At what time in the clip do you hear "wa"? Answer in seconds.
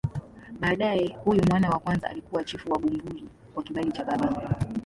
1.69-1.79, 2.71-2.79